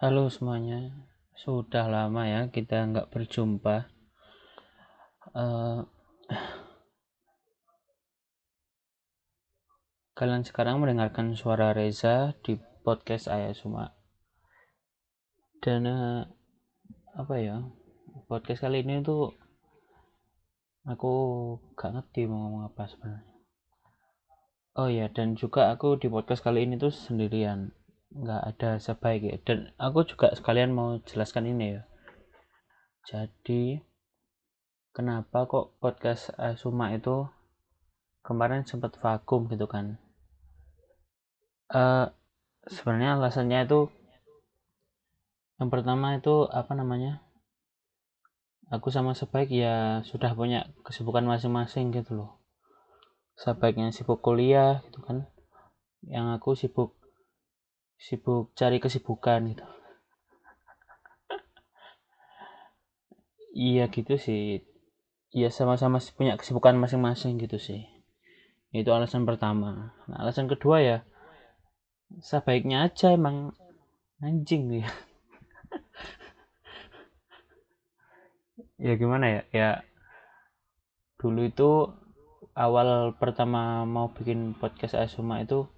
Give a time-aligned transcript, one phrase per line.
[0.00, 0.96] Halo semuanya,
[1.36, 3.84] sudah lama ya kita nggak berjumpa.
[5.36, 5.84] Uh,
[10.16, 13.92] kalian sekarang mendengarkan suara Reza di podcast Ayah Suma.
[15.60, 16.24] Dan uh,
[17.12, 17.60] apa ya,
[18.24, 19.36] podcast kali ini tuh
[20.88, 21.12] aku
[21.76, 23.36] gak ngerti mau ngomong apa sebenarnya.
[24.80, 27.76] Oh ya, dan juga aku di podcast kali ini tuh sendirian
[28.10, 29.36] nggak ada sebaik ya.
[29.42, 31.82] Dan aku juga sekalian mau jelaskan ini ya.
[33.06, 33.80] Jadi
[34.90, 37.26] kenapa kok podcast Asuma itu
[38.26, 39.96] kemarin sempat vakum gitu kan?
[41.70, 42.10] Uh,
[42.66, 43.88] sebenarnya alasannya itu
[45.60, 47.20] yang pertama itu apa namanya?
[48.70, 52.30] Aku sama sebaik ya sudah punya kesibukan masing-masing gitu loh.
[53.36, 55.26] Sebaiknya sibuk kuliah gitu kan.
[56.06, 56.99] Yang aku sibuk
[58.00, 59.66] sibuk cari kesibukan gitu.
[63.52, 64.64] Iya gitu sih.
[65.36, 67.84] Iya sama-sama punya kesibukan masing-masing gitu sih.
[68.72, 69.92] Itu alasan pertama.
[70.08, 70.98] Nah, alasan kedua ya
[72.18, 73.54] sebaiknya aja emang
[74.18, 74.88] anjing ya.
[78.80, 79.42] Ya gimana ya?
[79.52, 79.70] Ya
[81.20, 81.70] dulu itu
[82.56, 85.68] awal pertama mau bikin podcast Asuma itu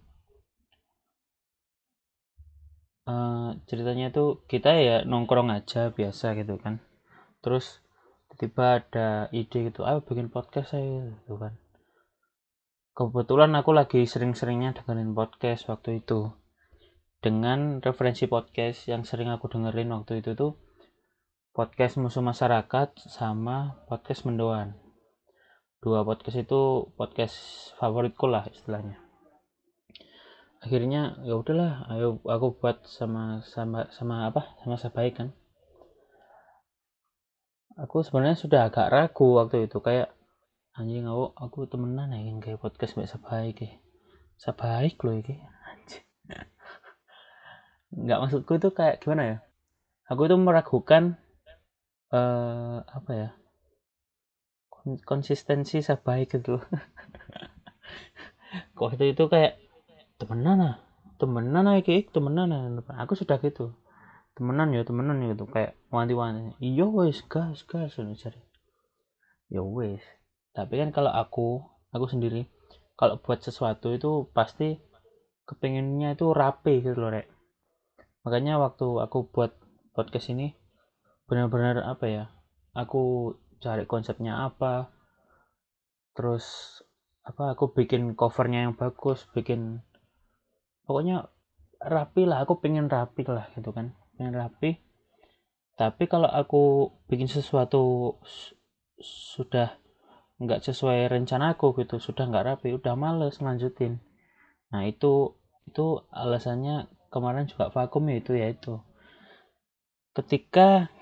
[3.06, 6.82] uh, ceritanya tuh kita ya nongkrong aja biasa gitu kan.
[7.42, 7.82] Terus
[8.40, 11.58] tiba ada ide gitu ayo bikin podcast saya gitu kan.
[12.92, 16.32] Kebetulan aku lagi sering-seringnya dengerin podcast waktu itu.
[17.22, 20.58] Dengan referensi podcast yang sering aku dengerin waktu itu tuh
[21.54, 24.74] podcast musuh masyarakat sama podcast mendoan.
[25.82, 27.34] Dua podcast itu podcast
[27.78, 29.01] favoritku lah istilahnya
[30.62, 35.28] akhirnya ya udahlah ayo aku buat sama sama sama apa sama baik kan.
[37.82, 40.14] Aku sebenarnya sudah agak ragu waktu itu kayak
[40.78, 43.72] anjing aku aku temenan ya kayak podcast mbak sebaik ya.
[44.38, 46.06] Sebaik loh ini anjing.
[48.06, 49.36] Nggak maksudku itu kayak gimana ya?
[50.14, 51.18] Aku itu meragukan
[52.14, 53.28] uh, apa ya?
[55.02, 56.54] Konsistensi sebaik itu
[58.76, 59.56] kok itu itu kayak
[60.22, 60.76] temenan ah.
[61.18, 62.70] Temenan ah iki temenan ah
[63.02, 63.74] aku sudah gitu.
[64.38, 65.50] Temenan ya temenan ya gitu.
[65.50, 66.54] Kayak wanti-wanti.
[66.62, 68.38] Iya wes gas gas cari
[69.52, 70.00] ya wes
[70.56, 71.60] tapi kan kalau aku
[71.92, 72.48] aku sendiri
[72.96, 74.80] kalau buat sesuatu itu pasti
[75.44, 77.28] kepengennya itu rapi gitu loh rek.
[78.24, 79.52] Makanya waktu aku buat
[79.92, 80.56] podcast ini
[81.28, 82.24] benar-benar apa ya
[82.72, 84.92] aku cari konsepnya apa
[86.12, 86.78] terus
[87.24, 89.80] apa aku bikin covernya yang bagus bikin
[90.84, 91.30] pokoknya
[91.82, 93.94] rapi lah aku pengen rapi lah gitu kan.
[94.16, 94.78] Pengen rapi.
[95.74, 98.14] Tapi kalau aku bikin sesuatu
[99.02, 99.82] sudah
[100.42, 104.02] nggak sesuai rencana aku gitu sudah nggak rapi udah males lanjutin.
[104.70, 108.82] Nah itu itu alasannya kemarin juga vakum ya itu ya itu
[110.12, 110.92] ketika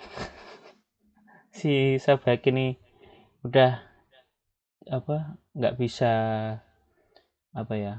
[1.59, 2.79] si sahabat ini
[3.43, 3.83] udah
[4.91, 6.13] apa nggak bisa
[7.51, 7.95] apa ya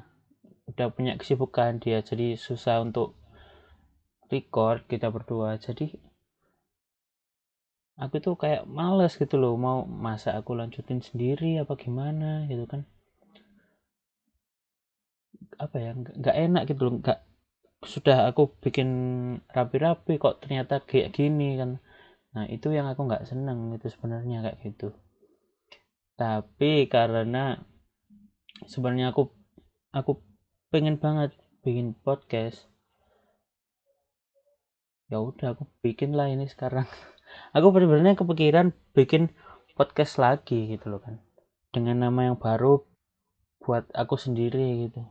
[0.71, 3.19] udah punya kesibukan dia jadi susah untuk
[4.31, 5.59] record kita berdua.
[5.59, 5.91] Jadi
[7.99, 12.87] aku tuh kayak males gitu loh mau masa aku lanjutin sendiri apa gimana gitu kan.
[15.59, 17.19] Apa ya nggak enak gitu loh nggak
[17.81, 18.89] sudah aku bikin
[19.51, 21.83] rapi-rapi kok ternyata kayak gini kan.
[22.31, 24.95] Nah itu yang aku nggak seneng itu sebenarnya kayak gitu.
[26.15, 27.59] Tapi karena
[28.69, 29.33] sebenarnya aku
[29.91, 30.30] aku
[30.71, 31.35] pengen banget
[31.67, 32.71] bikin podcast.
[35.11, 36.87] Ya udah aku bikin lah ini sekarang.
[37.55, 39.35] Aku benar-benar kepikiran bikin
[39.75, 41.19] podcast lagi gitu loh kan.
[41.75, 42.87] Dengan nama yang baru
[43.63, 45.03] buat aku sendiri gitu.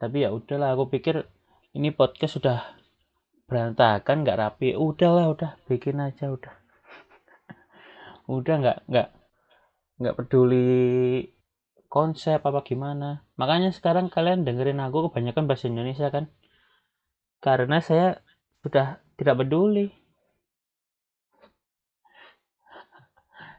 [0.00, 1.24] Tapi ya udahlah aku pikir
[1.76, 2.76] ini podcast sudah
[3.48, 4.76] berantakan nggak rapi.
[4.76, 6.56] Udahlah udah bikin aja udah.
[8.36, 9.08] Udah nggak nggak
[10.00, 11.39] nggak peduli
[11.90, 13.26] konsep apa gimana.
[13.34, 16.30] Makanya sekarang kalian dengerin aku kebanyakan bahasa Indonesia kan?
[17.42, 18.22] Karena saya
[18.62, 19.90] sudah tidak peduli.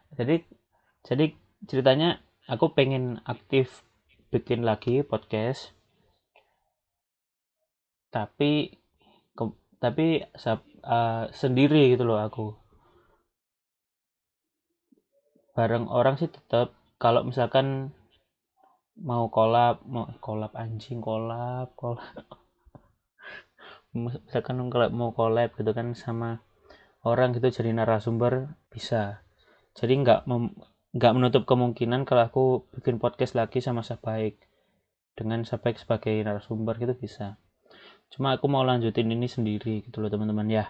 [0.17, 0.47] Jadi
[1.01, 1.33] jadi
[1.65, 3.83] ceritanya aku pengen aktif
[4.31, 5.75] bikin lagi podcast.
[8.13, 8.79] Tapi
[9.35, 9.43] ke,
[9.81, 12.55] tapi uh, sendiri gitu loh aku.
[15.51, 17.91] Bareng orang sih tetap kalau misalkan
[18.99, 22.27] mau kolab mau kolab anjing kolab kolab
[24.25, 24.59] misalkan
[24.95, 26.43] mau collab gitu kan sama
[27.01, 29.25] orang gitu jadi narasumber bisa.
[29.73, 30.27] Jadi nggak
[30.97, 32.43] nggak menutup kemungkinan kalau aku
[32.77, 34.37] bikin podcast lagi sama Sabaik.
[35.11, 37.35] Dengan Sabaik sebagai narasumber gitu bisa.
[38.11, 40.65] Cuma aku mau lanjutin ini sendiri gitu loh teman-teman ya.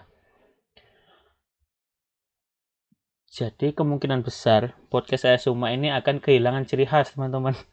[3.32, 7.56] Jadi kemungkinan besar podcast saya Suma ini akan kehilangan ciri khas teman-teman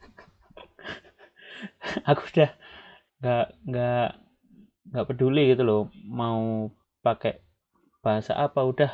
[2.09, 2.51] aku udah
[3.19, 4.07] nggak nggak
[4.89, 6.71] nggak peduli gitu loh mau
[7.05, 7.43] pakai
[7.99, 8.91] bahasa apa udah.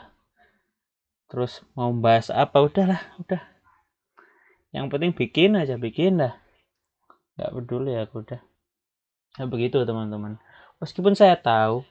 [1.29, 3.41] Terus mau bahas apa udahlah udah.
[4.75, 6.35] Yang penting bikin aja bikin dah.
[7.39, 8.41] Nggak peduli aku udah.
[9.35, 10.37] Ya begitu teman-teman.
[10.79, 11.87] Meskipun saya tahu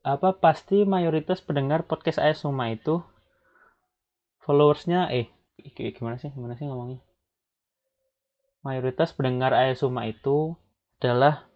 [0.00, 3.04] apa pasti mayoritas pendengar podcast saya Suma itu
[4.40, 5.28] followersnya eh
[5.92, 7.04] gimana sih gimana sih ngomongnya
[8.60, 10.56] mayoritas pendengar ayah Suma itu
[11.00, 11.48] adalah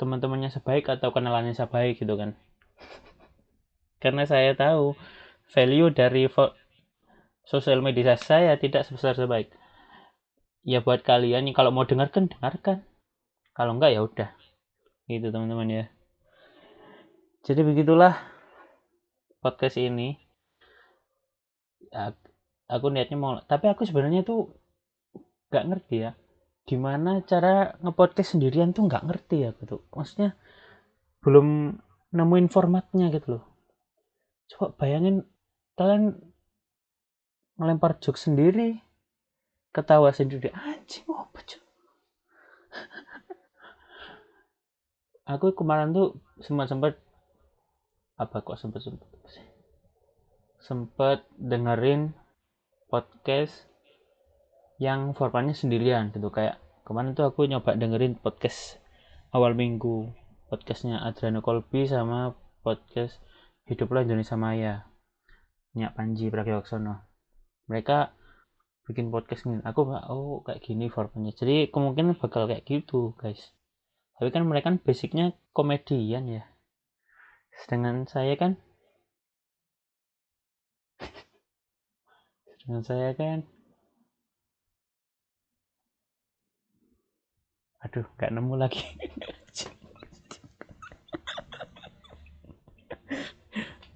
[0.00, 2.34] teman-temannya sebaik atau kenalannya sebaik gitu kan.
[4.02, 4.96] Karena saya tahu
[5.52, 6.26] value dari
[7.46, 9.52] sosial media saya tidak sebesar sebaik.
[10.66, 12.82] Ya buat kalian nih kalau mau dengarkan dengarkan.
[13.54, 14.30] Kalau enggak ya udah.
[15.06, 15.84] Gitu teman-teman ya.
[17.44, 18.16] Jadi begitulah
[19.44, 20.16] podcast ini.
[22.70, 24.59] Aku niatnya mau tapi aku sebenarnya tuh
[25.50, 26.10] nggak ngerti ya.
[26.64, 29.82] Gimana cara ngepodcast sendirian tuh nggak ngerti ya gitu.
[29.90, 30.38] Maksudnya
[31.20, 31.76] belum
[32.14, 33.44] nemuin formatnya gitu loh.
[34.50, 35.26] Coba bayangin
[35.74, 36.18] kalian
[37.58, 38.80] ngelempar joke sendiri
[39.70, 40.50] ketawa sendiri.
[40.54, 41.38] Anjing apa
[45.30, 46.94] aku kemarin tuh sempat sempat
[48.18, 49.08] apa kok sempat sempat
[50.60, 52.12] sempat dengerin
[52.90, 53.69] podcast
[54.80, 56.32] yang formatnya sendirian gitu.
[56.32, 56.56] Kayak
[56.88, 58.80] kemarin tuh aku nyoba dengerin podcast
[59.30, 60.08] awal minggu.
[60.50, 62.34] Podcastnya Adriano Kolbi sama
[62.66, 63.22] podcast
[63.68, 64.88] Hiduplah Indonesia Maya.
[65.76, 67.06] Nyak Panji Pragiwaksono.
[67.70, 68.10] Mereka
[68.88, 69.62] bikin podcast ini.
[69.62, 71.36] Aku oh kayak gini formatnya.
[71.36, 73.52] Jadi kemungkinan bakal kayak gitu guys.
[74.18, 76.42] Tapi kan mereka kan basicnya komedian ya.
[77.62, 78.58] Sedangkan saya kan
[82.58, 83.46] sedangkan saya kan
[87.80, 88.84] aduh nggak nemu lagi.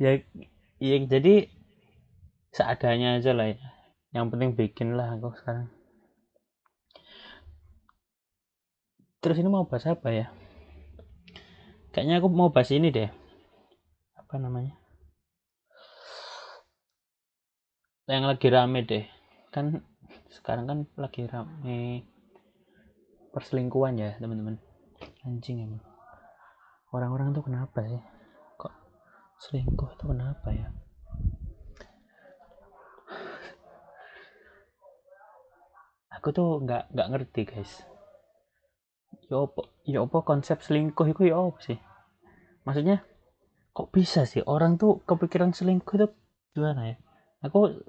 [0.00, 0.18] Ya
[0.82, 1.46] ya jadi
[2.50, 3.60] seadanya aja lah ya.
[4.14, 5.68] Yang penting bikin lah aku sekarang.
[9.22, 10.26] Terus ini mau bahas apa ya?
[11.94, 13.08] Kayaknya aku mau bahas ini deh.
[14.18, 14.76] Apa namanya?
[18.04, 19.04] Yang lagi rame deh.
[19.48, 19.80] Kan
[20.28, 22.13] sekarang kan lagi rame
[23.34, 24.62] perselingkuhan ya teman-teman.
[25.26, 25.82] Anjing emang.
[26.94, 27.98] Orang-orang tuh kenapa sih?
[28.54, 28.74] Kok
[29.42, 30.70] selingkuh itu kenapa ya?
[36.14, 37.82] Aku tuh nggak nggak ngerti guys.
[39.26, 39.42] Ya
[39.82, 41.82] yo ya konsep selingkuh itu ya sih?
[42.62, 43.02] Maksudnya
[43.74, 46.06] kok bisa sih orang tuh kepikiran selingkuh itu
[46.54, 46.96] gimana ya?
[47.42, 47.82] Aku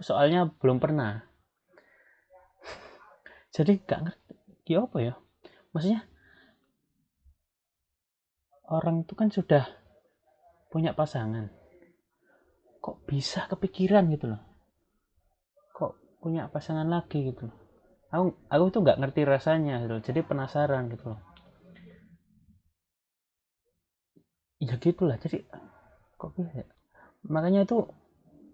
[0.00, 1.20] soalnya belum pernah.
[3.54, 5.14] Jadi nggak ngerti ya apa ya?
[5.70, 6.02] Maksudnya
[8.66, 9.64] orang itu kan sudah
[10.70, 11.48] punya pasangan.
[12.82, 14.42] Kok bisa kepikiran gitu loh?
[15.74, 17.56] Kok punya pasangan lagi gitu loh?
[18.10, 20.02] Aku aku tuh nggak ngerti rasanya gitu loh.
[20.02, 21.20] jadi penasaran gitu loh.
[24.62, 25.20] Ya gitulah.
[25.20, 25.46] Jadi
[26.16, 26.66] kok bisa ya?
[27.26, 27.82] makanya itu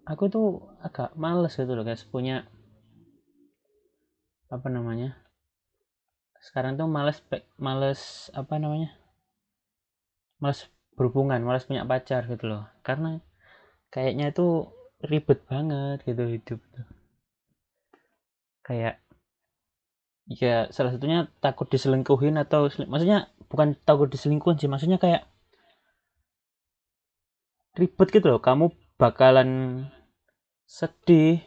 [0.03, 0.47] aku tuh
[0.83, 2.43] agak males gitu loh guys punya
[4.49, 5.22] apa namanya
[6.43, 7.23] sekarang tuh males
[7.55, 8.91] males apa namanya
[10.43, 10.67] males
[10.99, 12.67] berhubungan males punya pacar gitu loh.
[12.83, 13.23] Karena
[13.87, 14.67] kayaknya itu
[15.07, 16.87] ribet banget gitu hidup tuh.
[18.67, 18.99] Kayak
[20.27, 25.23] ya salah satunya takut diselingkuhin atau maksudnya bukan takut diselingkuhin sih maksudnya kayak
[27.79, 28.43] ribet gitu loh.
[28.43, 28.67] Kamu
[28.99, 29.83] bakalan
[30.67, 31.39] sedih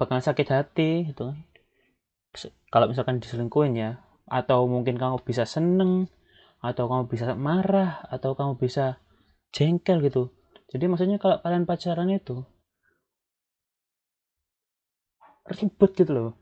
[0.00, 1.38] bakalan sakit hati gitu kan.
[2.72, 6.10] Kalau misalkan diselingkuhin ya atau mungkin kamu bisa seneng
[6.58, 8.98] atau kamu bisa marah atau kamu bisa
[9.54, 10.34] jengkel gitu.
[10.66, 12.42] Jadi maksudnya kalau kalian pacaran itu
[15.46, 16.34] ribet gitu loh.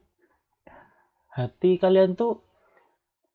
[1.29, 2.41] Hati kalian tuh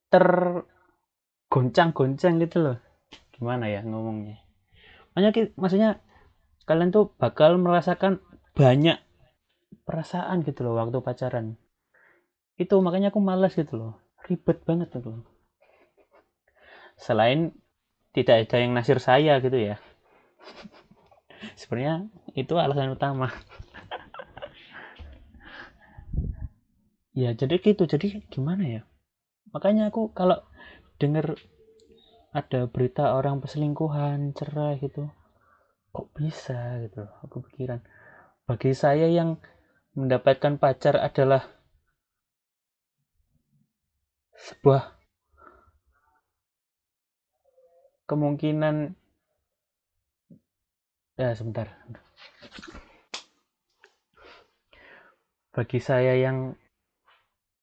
[0.10, 2.82] tergoncang-goncang gitu loh.
[3.30, 4.42] Gimana ya ngomongnya?
[5.14, 6.02] Makanya maksudnya
[6.66, 8.18] kalian tuh bakal merasakan
[8.58, 8.98] banyak
[9.86, 11.62] perasaan gitu loh waktu pacaran.
[12.58, 15.26] Itu makanya aku malas gitu loh ribet banget tuh
[17.00, 17.56] selain
[18.12, 19.80] tidak ada yang nasir saya gitu ya.
[21.60, 23.32] Sebenarnya itu alasan utama.
[27.18, 27.84] Ya jadi gitu.
[27.84, 28.82] Jadi gimana ya?
[29.52, 30.40] Makanya aku kalau
[31.04, 31.36] denger
[32.32, 35.10] ada berita orang perselingkuhan cerai gitu
[35.92, 37.12] kok bisa gitu?
[37.28, 37.84] Aku pikiran.
[38.48, 39.36] Bagi saya yang
[40.00, 41.59] mendapatkan pacar adalah
[44.40, 45.00] sebuah
[48.08, 48.96] kemungkinan.
[51.20, 51.68] Ya sebentar.
[55.52, 56.56] Bagi saya yang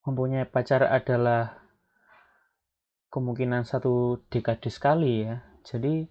[0.05, 1.57] mempunyai pacar adalah
[3.09, 5.41] kemungkinan satu dekade sekali ya.
[5.65, 6.05] Jadi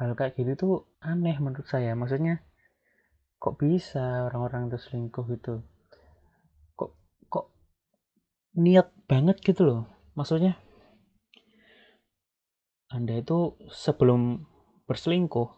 [0.00, 1.92] hal kayak gitu tuh aneh menurut saya.
[1.92, 2.40] Maksudnya
[3.36, 5.60] kok bisa orang-orang itu selingkuh gitu
[8.56, 9.80] niat banget gitu loh.
[10.16, 10.56] Maksudnya
[12.86, 14.46] anda itu sebelum
[14.86, 15.50] berselingkuh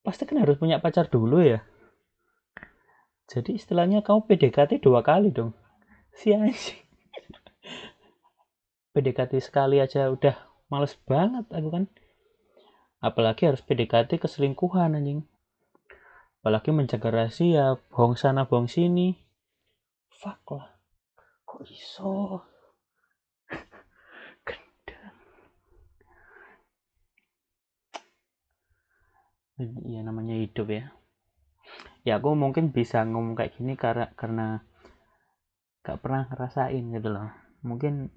[0.00, 1.60] pasti kan harus punya pacar dulu ya?
[3.30, 5.54] Jadi istilahnya kamu PDKT dua kali dong.
[6.16, 6.82] Si anjing.
[8.96, 10.34] PDKT sekali aja udah
[10.66, 11.84] males banget aku kan.
[12.98, 15.22] Apalagi harus PDKT keselingkuhan anjing.
[16.42, 19.14] Apalagi menjaga rahasia bohong sana bohong sini.
[20.10, 20.79] Fuck lah
[21.50, 22.38] kok iso?
[24.46, 25.18] Gendang
[29.82, 30.94] ya namanya hidup ya.
[32.06, 34.62] Ya aku mungkin bisa ngomong kayak gini karena karena
[35.82, 37.28] gak pernah ngerasain gitu loh.
[37.66, 38.14] Mungkin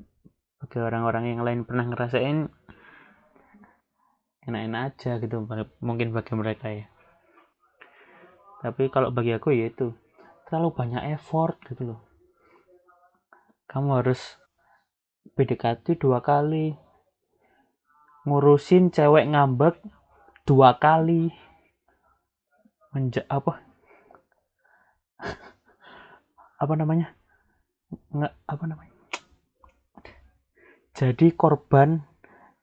[0.62, 2.48] bagi orang-orang yang lain pernah ngerasain
[4.44, 5.44] enak-enak aja gitu
[5.82, 6.86] mungkin bagi mereka ya.
[8.62, 9.92] Tapi kalau bagi aku ya itu
[10.48, 12.13] terlalu banyak effort gitu loh
[13.74, 14.22] kamu harus
[15.34, 16.78] PDKT dua kali.
[18.30, 19.82] Ngurusin cewek ngambek
[20.46, 21.34] dua kali.
[22.94, 23.66] Menja apa?
[26.62, 27.18] Apa namanya?
[28.14, 28.94] Nggak apa namanya?
[30.94, 32.06] Jadi korban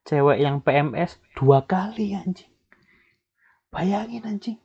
[0.06, 2.54] cewek yang PMS dua kali anjing.
[3.74, 4.58] Bayangin anjing.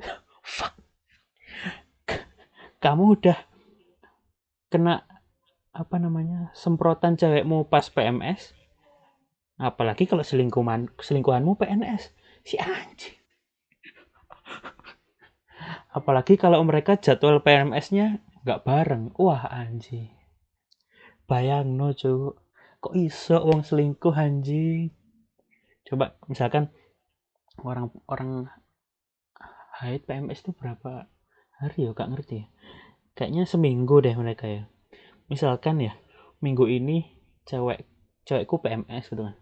[2.84, 3.53] Kamu udah
[4.74, 5.06] kena
[5.70, 8.50] apa namanya semprotan cewekmu pas PMS
[9.54, 12.10] apalagi kalau selingkuhan selingkuhanmu PNS
[12.42, 13.14] si anjing.
[15.94, 19.14] Apalagi kalau mereka jadwal PMS-nya nggak bareng.
[19.14, 20.10] Wah anjing.
[21.30, 22.34] Bayang no cu
[22.82, 24.90] kok iso wong selingkuh anjing?
[25.86, 26.74] Coba misalkan
[27.62, 28.50] orang orang
[29.78, 31.06] haid PMS itu berapa
[31.62, 31.94] hari ya?
[31.94, 32.46] Gak ngerti ya
[33.14, 34.62] kayaknya seminggu deh mereka ya.
[35.30, 35.94] Misalkan ya
[36.44, 37.14] minggu ini
[37.48, 37.86] cewek
[38.28, 39.36] cewekku PMS gitu kan.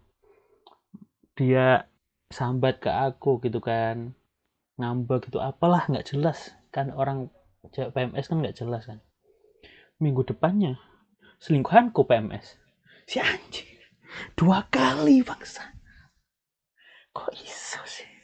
[1.33, 1.67] Dia
[2.29, 4.17] sambat ke aku gitu kan.
[4.77, 6.53] Ngambek gitu apalah nggak jelas.
[6.69, 7.29] Kan orang
[7.73, 9.01] cewek PMS kan nggak jelas kan.
[10.01, 10.79] Minggu depannya
[11.43, 12.55] selingkuhanku PMS
[13.03, 13.67] si anjing
[14.39, 15.75] dua kali bangsa
[17.11, 18.07] kok iso sih?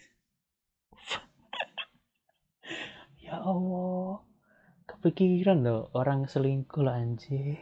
[3.29, 4.25] Ya Allah
[4.99, 7.55] kepikiran loh orang selingkuh lah anjing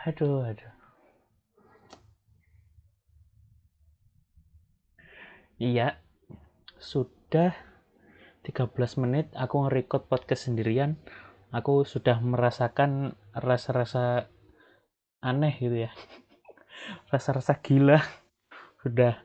[0.00, 0.72] aduh aduh.
[5.60, 6.00] Iya
[6.80, 7.52] sudah
[8.48, 8.74] 13
[9.04, 10.96] menit aku nge-record podcast sendirian.
[11.52, 14.32] Aku sudah merasakan rasa-rasa
[15.20, 15.92] aneh gitu ya.
[17.12, 18.00] Rasa-rasa gila.
[18.80, 19.20] Sudah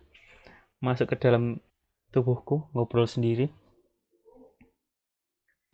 [0.84, 1.63] masuk ke dalam
[2.15, 3.51] tubuhku ngobrol sendiri.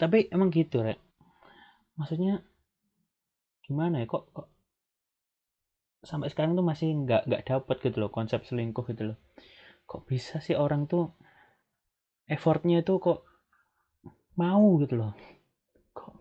[0.02, 0.98] Tapi emang gitu rek.
[1.94, 2.42] Maksudnya
[3.62, 4.50] gimana ya kok, kok
[6.02, 9.18] sampai sekarang tuh masih nggak nggak dapat gitu loh konsep selingkuh gitu loh.
[9.86, 11.14] Kok bisa sih orang tuh
[12.26, 13.22] effortnya itu kok
[14.34, 15.14] mau gitu loh?
[15.94, 16.14] Kok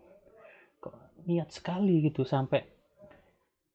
[0.84, 2.60] kok niat sekali gitu sampai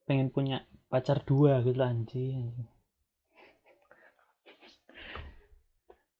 [0.05, 2.53] pengen punya pacar dua gitu anjing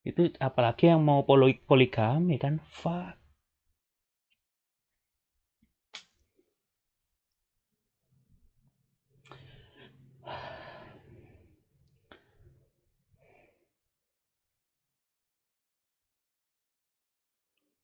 [0.06, 2.62] itu apalagi yang mau poligami kan?
[2.70, 3.18] Fuck.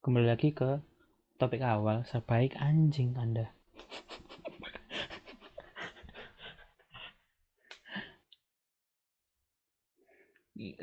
[0.03, 0.83] Kembali lagi ke
[1.39, 3.55] topik awal sebaik anjing anda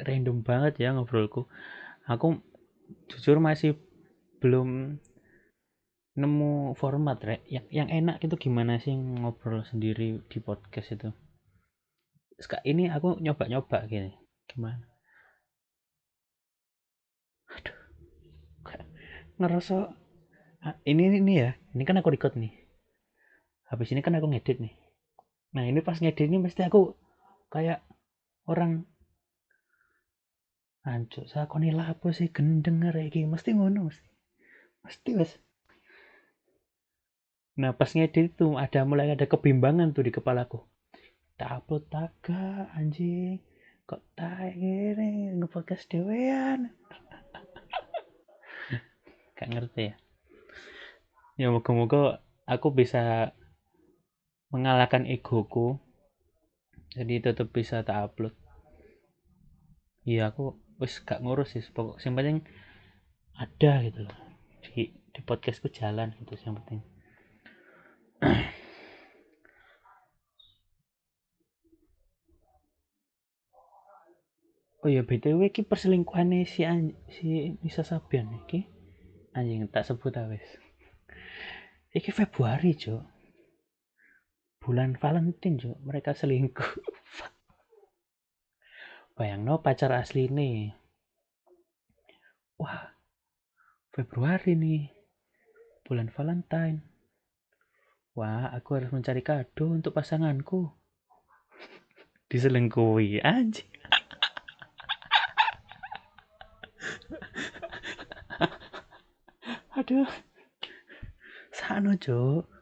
[0.07, 1.47] random banget ya ngobrolku.
[2.07, 2.43] Aku
[3.11, 3.79] jujur masih
[4.43, 4.99] belum
[6.19, 7.47] nemu format rek.
[7.47, 11.11] Yang yang enak itu gimana sih ngobrol sendiri di podcast itu?
[12.41, 14.17] Sekarang ini aku nyoba-nyoba gini.
[14.51, 14.83] Gimana?
[17.51, 17.81] Aduh
[19.41, 19.89] ngerasa
[20.61, 22.53] ah, ini ini ya ini kan aku record nih.
[23.73, 24.77] Habis ini kan aku ngedit nih.
[25.57, 26.93] Nah ini pas ngedit ini mesti aku
[27.49, 27.81] kayak
[28.45, 28.85] orang
[30.81, 34.09] Anjuk, saya koni lapo sih gendeng arek mesti ngono mesti.
[34.81, 35.33] Mesti wes.
[37.61, 40.65] Nah pas ngedit itu ada mulai ada kebimbangan tuh di kepalaku.
[41.37, 43.45] Tak upload taga anjing.
[43.85, 46.73] Kok tak gini nge-podcast dewean.
[49.37, 49.95] Gak ngerti ya.
[51.37, 53.37] Ya moga-moga aku bisa
[54.49, 55.77] mengalahkan egoku.
[56.97, 58.33] Jadi tetap bisa tak upload.
[60.09, 62.39] Iya aku wis gak ngurus sih pokok yang penting
[63.37, 64.19] ada gitu loh
[64.65, 66.81] di di podcastku jalan gitu yang penting
[74.81, 78.65] Oh ya BTW ki perselingkuhannya si an si Nisa Sabian iki
[79.37, 80.57] anjing tak sebut awes.
[81.93, 83.03] Iki Februari, Cok.
[84.65, 85.79] Bulan Valentine, Cok.
[85.85, 86.73] Mereka selingkuh.
[89.21, 90.73] Bayang no pacar asli nih.
[92.57, 92.89] Wah,
[93.93, 94.89] Februari nih.
[95.85, 96.81] Bulan Valentine.
[98.17, 100.73] Wah, aku harus mencari kado untuk pasanganku.
[102.33, 103.69] Diselingkuhi anjing.
[109.77, 110.09] Aduh.
[111.53, 112.60] Sano, Cok.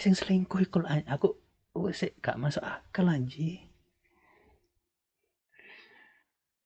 [0.00, 1.36] Sing selingkuh iku aku
[1.76, 3.68] wis gak masuk akal anji.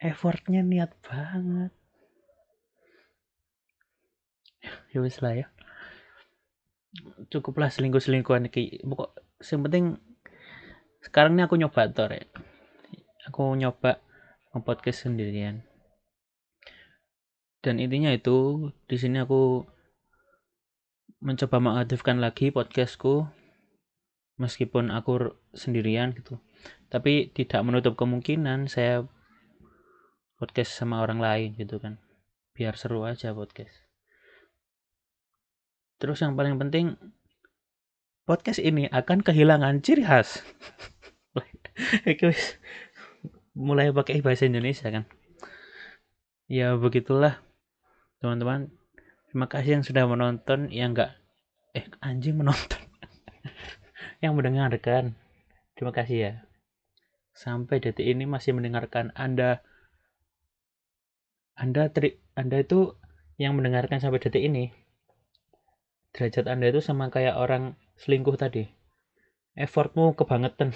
[0.00, 1.72] Effortnya niat banget.
[4.92, 5.46] Ya wis lah ya.
[7.28, 8.80] Cukuplah selingkuh-selingkuhan iki.
[8.82, 9.12] Pokok
[9.44, 9.84] yang penting
[11.04, 12.24] sekarang ini aku nyoba tuh ya.
[13.28, 14.00] Aku nyoba
[14.56, 15.62] nge-podcast sendirian.
[17.60, 19.68] Dan intinya itu di sini aku
[21.20, 23.28] mencoba mengaktifkan lagi podcastku
[24.40, 26.40] meskipun aku sendirian gitu.
[26.88, 29.04] Tapi tidak menutup kemungkinan saya
[30.40, 32.00] podcast sama orang lain gitu kan.
[32.56, 33.84] Biar seru aja podcast.
[36.00, 36.96] Terus yang paling penting
[38.24, 40.40] podcast ini akan kehilangan ciri khas.
[43.52, 45.04] Mulai pakai bahasa Indonesia kan.
[46.48, 47.44] Ya begitulah
[48.24, 48.79] teman-teman
[49.30, 51.14] Terima kasih yang sudah menonton, yang enggak
[51.70, 52.82] eh anjing menonton.
[54.22, 55.14] yang mendengarkan.
[55.78, 56.32] Terima kasih ya.
[57.30, 59.62] Sampai detik ini masih mendengarkan Anda
[61.54, 62.98] Anda tri, Anda itu
[63.38, 64.74] yang mendengarkan sampai detik ini.
[66.10, 68.66] Derajat Anda itu sama kayak orang selingkuh tadi.
[69.54, 70.74] Effortmu kebangetan.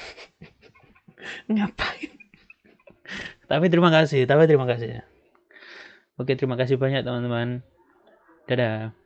[1.50, 2.12] Ngapain?
[3.50, 5.02] tapi terima kasih, tapi terima kasih.
[6.16, 7.66] Oke, terima kasih banyak teman-teman.
[8.48, 9.03] Dadah.